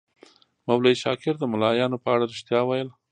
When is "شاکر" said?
1.03-1.33